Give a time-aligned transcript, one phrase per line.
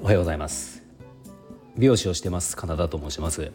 [0.00, 0.82] おはようございます。
[1.76, 3.52] 美容師をしてますカナダと申します。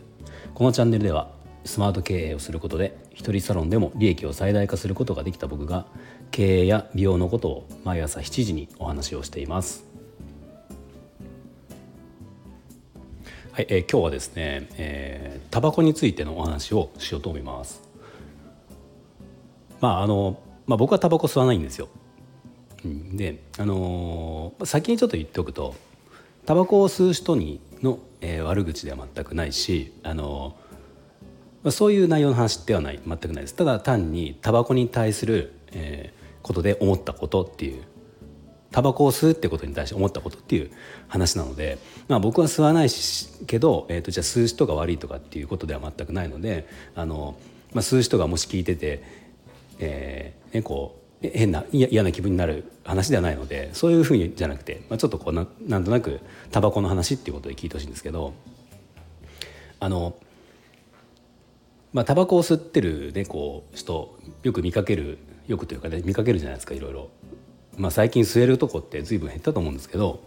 [0.54, 1.32] このチャンネルでは
[1.66, 5.88] スマート経営をすることで一人サロンでも利益を最大化することができた僕が
[6.30, 9.84] 経営や美容のことを毎朝7時にお話をしています。
[13.52, 17.82] はい、えー、今日はですね、えー、タバコについてのお話をしようと思います。
[19.80, 20.40] まああの、
[20.72, 21.90] まあ、僕はタバコ吸わないんですよ。
[23.14, 25.76] であのー、先にちょっと言っておくと
[26.46, 30.56] タバコを吸う人にの、えー、悪口では全くないし、あの
[31.62, 33.56] まあ、そういう内容の話ではない全くないです。
[33.56, 37.84] ただ単にタバコに対する、えー、ことで思ったことっていう
[38.72, 40.72] タバコを吸うってことに対して思ったことっていう
[41.10, 47.36] 話なので、まあ、僕は吸わないしけど、えーと、じゃあ吸う人が悪いとかっていうことでは全くないのであの、
[47.74, 49.21] まあ、吸う人がもし聞いてて、
[49.82, 56.20] えーね、こう変な嫌な気分になる話ではないのでそういうふうにじゃなくて、まあ、ちょっとこうななんとなく
[56.52, 58.34] タバコの話っていうことで聞いてほしいんですけど
[59.80, 60.16] あの
[61.94, 67.10] まあタバコを吸ってる、ね、こう人よく見かけるよくというかね見かけるじゃないですかいろいろ。
[67.78, 70.22] まあ、最近吸えるとこって随分減ったと思うんですけど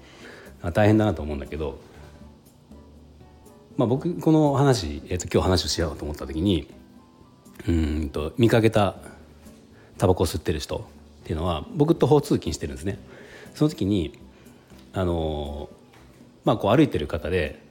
[0.73, 1.78] 大変だなと思うんだけど、
[3.77, 6.73] まあ、僕この話、えー、と今日話をしようと思った時に
[7.69, 8.97] うんと見かけた
[9.98, 10.81] タバコを吸ってる人っ
[11.25, 12.98] ていうのは僕と歩通勤してるんですね。
[13.55, 14.19] その時に
[14.92, 15.69] あの
[16.45, 17.62] まあこう歩いてる方で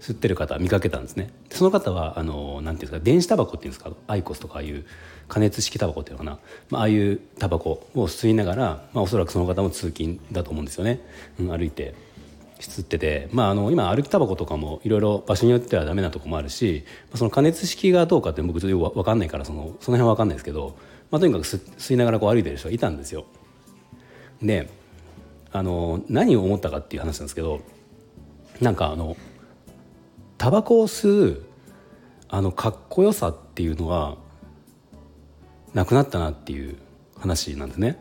[0.00, 1.30] 吸ってる方見かけたんですね。
[1.50, 4.84] その方はあのなんていうんですか電子タバコっていうんですかアイコスとかああいう
[5.28, 6.38] 加熱式タバコっていうのかな、
[6.70, 11.00] まあ、ああいうタバコを吸いながら、まあ、おそらくその方も通勤だと思うんですよね、
[11.40, 11.94] うん、歩いて。
[12.60, 20.76] 吸ってて、まあ、あの今歩きタバコとかもいろいろ場所によってはダメなとこもあるしその加熱式がどうかって僕ちょっと分かんないからそのその辺は分かんないですけど、
[21.10, 23.26] まあ、とにかく吸いながらこう歩いてる人がいたんですよ。
[24.42, 24.68] で
[25.52, 27.60] あの何を思ったかっていう話なんですけど
[28.60, 29.16] なんかあの
[30.38, 31.42] タバコを吸う
[32.28, 34.16] あのかっこよさっていうのは
[35.72, 36.76] なくなったなっていう
[37.16, 37.98] 話なんですね。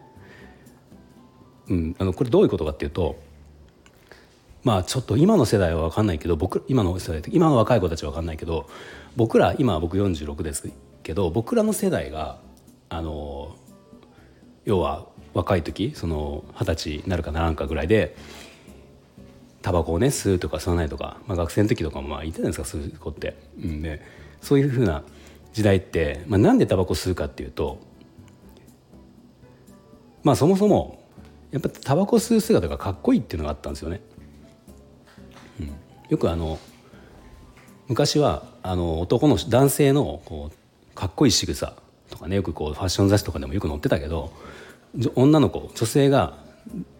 [1.69, 3.15] うん、あのこれどういうことかっていうと
[4.63, 8.69] まあちょっと今の世代は分かんないけど僕今の世代今の若い子たちは分かんないけど
[9.15, 10.69] 僕ら今僕46です
[11.03, 12.39] けど僕らの世代が
[12.89, 13.55] あの
[14.65, 18.15] 要は若い時その二十歳になるかならんかぐらいで
[19.61, 23.35] タバコをね吸うとか吸わないとか、まあ、学生の時とかもまあいたじゃないですか吸う子って。
[23.61, 24.01] うんで
[24.41, 25.03] そういうふうな
[25.53, 27.79] 時代って、まあ、なんでタバコ吸うかっていうと
[30.21, 31.01] まあそもそも
[31.51, 34.01] やっぱタバコ吸う姿がかっこいいっていうのがあったんですよね。
[36.09, 36.59] よくあの
[37.87, 41.73] 昔はあの男の男性のこうかっこいい仕草
[42.09, 44.31] とかねよくこうファッション雑誌とかでもよく載ってたけど
[45.15, 46.37] 女の子女性が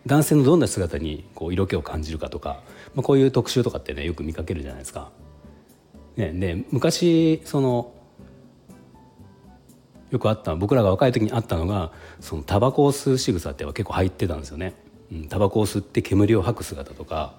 [0.06, 2.62] 男性のどんな姿にこう色気を感じるかとか、
[2.96, 5.12] まあ、こういう特集とかってねよく見かけるじゃないですか。
[6.18, 7.92] ね、で昔その
[10.12, 14.76] よくあった僕らが若い時にあったのがそのタバコを吸う仕草っては結構入ってたんですよね。
[15.12, 17.34] うん、タバコを吸って煙を吐く姿とか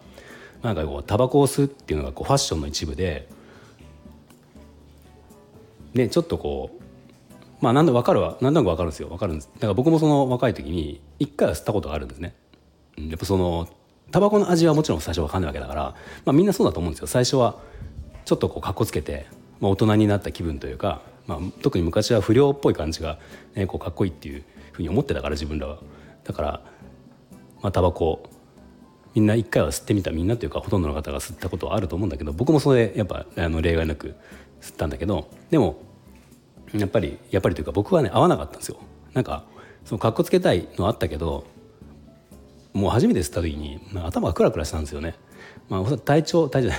[0.65, 3.29] なんかこうタバコを吸うっていうのがこうファッションの一部で、
[5.93, 6.83] ね、ちょっとこう
[7.61, 9.09] まあ何で分かるわ何となく分かるんですよ。
[9.09, 9.51] 分かるんです。
[9.55, 12.35] だから僕もその若い時に一回は吸ったことがあるんですね。
[12.97, 13.69] やっぱその
[14.11, 17.09] タバコの味はもちろん最初分かんないわけだから、まあ、みんなそうだと思うんですよ。
[17.09, 17.59] 最初は
[18.25, 19.27] ちょっとこうかっこつけて、
[19.61, 23.19] まあ、大人になった気分というか、まあ、特に昔は不良っぽい感じが、
[23.55, 25.79] ね、こうかっこいいっていうふうに思ってたから自分らは。
[26.23, 26.61] だから、
[27.61, 28.31] まあ、タバコ
[29.15, 34.15] みんな一回は吸ってみたみんなというかほとんどの方が吸ったことはあると思うんだけど僕もそれやっぱあの例外なく
[34.61, 35.77] 吸ったんだけどでも
[36.73, 38.79] やっぱりやっぱりというか僕はね合わなかったんですよ。
[39.13, 39.45] なんか
[39.85, 41.47] そのかっこつけたいのあったけど
[42.73, 45.15] もう初めて吸った時に、まあ、頭がクラクラしたんですよね、
[45.69, 46.73] まあ、体調体調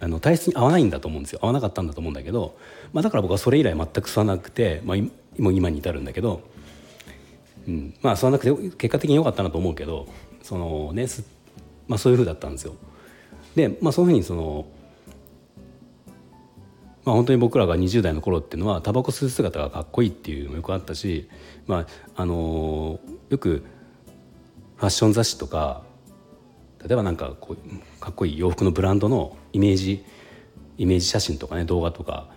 [0.00, 1.38] あの体質に合わないんだと思うんですよ。
[1.42, 2.58] 合わなかったんだと思うんだけど、
[2.92, 4.96] まあ、だから僕はそれ以来全く吸わなくて、まあ、
[5.38, 6.42] 今に至るんだけど、
[7.66, 10.06] うん、まあ吸わなくて結果的に良かったなと思うけど
[10.42, 11.06] そのね
[11.88, 12.74] まあ、そういうふうだったんですよ。
[13.56, 14.66] で、まあ、そういうふうにその
[17.08, 21.26] まあ、本当に僕らが20代の頃っていうのはタバコ吸う姿がかっこいいっていうのもよくあったし、
[21.66, 23.00] まああの
[23.30, 23.64] よく
[24.76, 25.82] ファッション雑誌とか
[26.86, 30.04] 例えばなんかこうかっこいい洋服のブランドのイメージ
[30.76, 32.28] イメージ写真とかね動画とか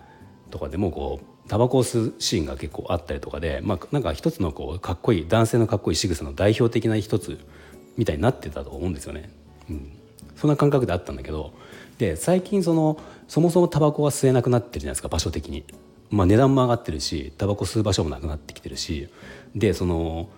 [0.50, 7.38] とかでもこうタバコを吸うシーンが結構あったりとかで、まあ、なんか一つのこうかっこいい男性のかっこいい仕草の代表的な一つ
[7.98, 9.41] みたいになってたと思うんですよね。
[9.70, 9.92] うん、
[10.36, 11.52] そんな感覚であったんだけど
[11.98, 12.98] で最近その
[13.28, 15.64] そもそもタバコは吸えなくなってるじゃないですか場所的に。
[16.10, 19.08] まあ、値段も上がってるしタバコ吸う場所もなくなってきてるし。
[19.54, 20.28] でその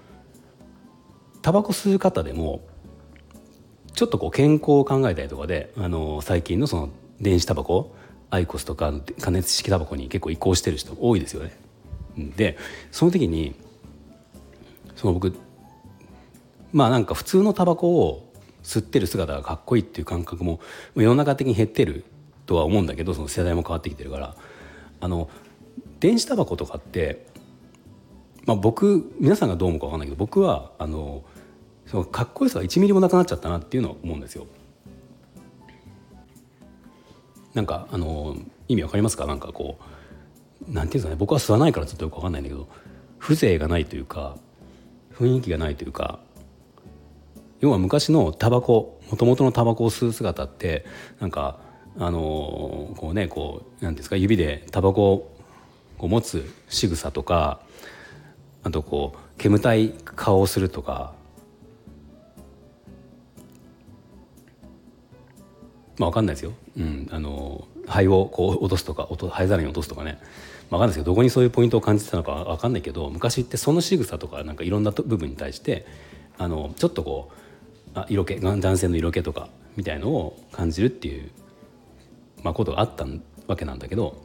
[1.43, 2.63] タバコ吸う方でも
[3.95, 6.89] ちょっとこう健康を考えたりとかであの最近のその
[7.21, 7.95] 電子タバコ
[8.31, 11.57] アイコスとか加熱式タバコに結構移行してる人多いですよね。
[12.37, 12.57] で
[12.91, 13.55] その時に
[14.97, 15.37] その僕
[16.73, 18.33] まあなんか普通のタバコを
[18.65, 20.59] 吸ってる姿がかっこいいっていう感覚も
[20.97, 22.05] 世の中的に減ってる
[22.47, 24.35] とは思うんだけどその世代も変わってきてるから。
[25.01, 25.29] あの
[26.01, 27.27] 電子タバコとかって、
[28.47, 31.25] まあ、僕皆さんがどう思うか分かんないけど僕はあの
[31.87, 34.47] そのかっこよさが1ミリもなくなっちゃったなっていうのは思うんですよ。
[37.55, 38.37] なんかあの
[38.69, 39.27] 意味わかりますか？
[39.27, 39.79] なんかこ
[40.69, 41.17] うなんていうんですかね？
[41.17, 42.69] 僕は吸わないからちょっとよくわかんないんだけど
[43.19, 44.37] 風情がないというか
[45.15, 46.19] 雰囲気がないというか
[47.65, 50.85] 要は昔のタバコもともとのタバコを吸う姿って
[51.19, 51.59] なんか
[51.99, 55.33] あのこうねこうなんですか指でタバコ
[55.99, 57.61] を持つ仕草とか
[58.65, 61.15] あとこう煙たい顔をするとか
[65.97, 70.19] まあ分かんないですよ、うん、あの肺をこう落とすとか灰皿に落とすとかね。
[70.69, 75.87] まあ分かんないですけどどこにそういうポイントを感じてたのか分かんないけど昔ってその仕草とかなんかいろんな部分に対して
[76.37, 77.44] あのちょっとこう
[77.95, 81.31] あ色気男性の色気とかみたいのを感じるっていう、
[82.43, 83.07] まあ、ことがあった
[83.47, 84.23] わけなんだけど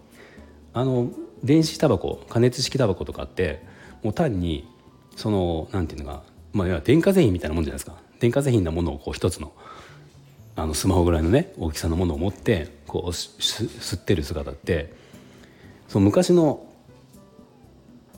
[0.74, 1.10] あの
[1.44, 3.62] 電子タバコ加熱式タバコとかって
[4.04, 4.68] もう単に
[5.16, 6.24] そのなんていうのか
[6.54, 7.98] まあ電化製品みたいなもんじゃないですか。
[8.20, 9.54] 電化製品なものをこう一つの
[10.56, 14.94] あのスマホぐらいのね大きさのものを持ってこう吸ってる姿って
[15.88, 16.66] その昔の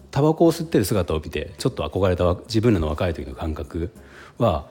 [0.10, 3.92] タバコを吸ってる姿を見てちょっと憧れた自分らの若い時の感覚
[4.40, 4.66] は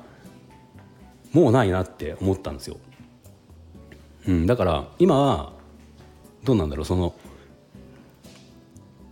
[1.33, 2.77] もうないなって思ったんですよ。
[4.29, 5.53] うん、だから今は
[6.45, 7.15] どうなんだろうその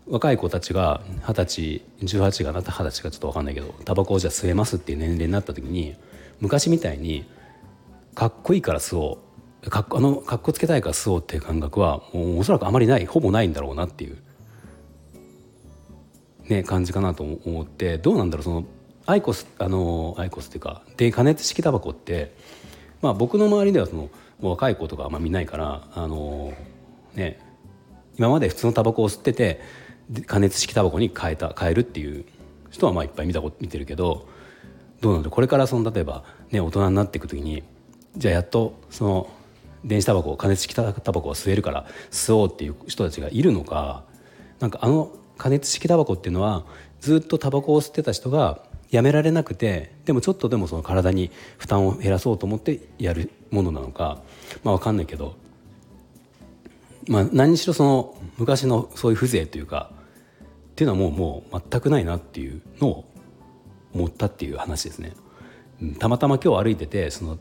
[0.07, 5.97] 若い子たちが二十歳18がなった二十歳かちょっと分かんないけどタバコをじゃあ吸えますっていう年齢になった時に
[6.41, 7.27] 昔みたいに
[8.15, 9.19] かっこいいから吸お
[9.65, 14.19] うかっあのかっこつけたいから吸おうっていう感覚はもうおそらくあまりないほぼないんだろうなっていう、
[16.49, 18.65] ね、感じかなと思ってどうなんだろうその
[19.09, 22.35] アイコスあのアイコスっていうかで加熱式タバコって、
[23.01, 24.11] まあ、僕の周りではその
[24.43, 26.53] 若い子とかあんま見ないからあの
[27.15, 27.41] ね
[28.19, 29.63] 今まで普通のタバコを吸ってて
[30.27, 32.27] 加熱式タバコに変えた変えるっていう
[32.69, 34.29] 人はまあいっぱい見たこと見てるけど
[35.01, 37.63] どうなんだろうこれからその例えばね大人になっていく時に
[38.19, 39.31] じゃあやっとその
[39.87, 44.05] 電子タバコ加熱式タバコを吸えるから吸おうっていう人たちがいるのか
[44.61, 46.67] なんかあの加熱式タバコっていうのは
[47.01, 54.23] ずっとタバコを吸ってた人がやめられなくてでもちょっとでもその体に負担を減らそうと思ってやるものなのか
[54.65, 55.37] まあ分かんないけど、
[57.07, 59.91] まあ、何にしろその昔のそういう風情というか
[60.71, 63.05] っていうのはもうもう全くないなっていうのを
[63.93, 65.15] 思ったっていう話ですね。
[65.99, 67.39] たまたま今日歩いててその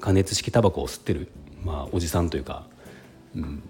[0.00, 1.30] 加熱式タバコを吸ってる、
[1.64, 2.66] まあ、おじさんというか、
[3.34, 3.62] うん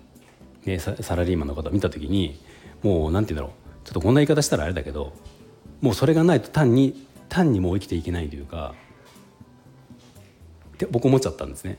[0.64, 2.40] ね、サラリーマンの方を見た時に
[2.82, 5.12] もう何て言うんだろうちょっとこんな言い方したらあれだけど
[5.80, 8.74] もうそれがないと単に単にもう生きていけないというか
[10.74, 11.78] って僕思っちゃったんですね。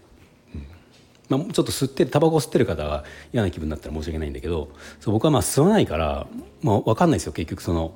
[1.30, 6.25] まあ、ちょっと吸ってタバコ吸ってる方が嫌な気分になったら申し訳ないんだけどそう僕はまあ吸わないから、
[6.63, 7.94] まあ、分かんないですよ結局その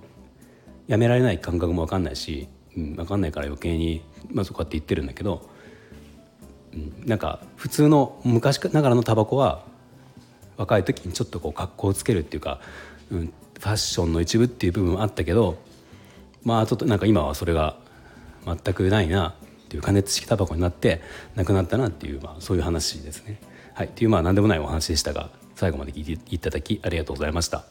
[0.85, 5.49] やめられない感覚も分かんないし、うん、分かんないから余計に、まあ、そうやって言ってるんだけど
[6.73, 9.65] うんなんか普通の昔ながらのタバコは
[10.57, 12.59] 若い時にちょっとこう格好をつけるっていうか、
[13.09, 15.57] うん、ファッションの一部っていう部分はあったけど
[16.43, 17.77] まあちょっとなんか今はそれが
[18.45, 21.01] 全くないなっていう加熱式タバコになって
[21.35, 23.39] なくなったなっていう、まあ、そういう話ですね。
[23.73, 27.63] はい、っていうまあ何でもないお話でしたが最後まで聞いていただきありがとうございました。